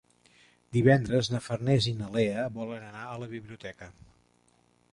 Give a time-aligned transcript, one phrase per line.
[0.77, 3.91] Divendres na Farners i na Lea volen anar a la biblioteca.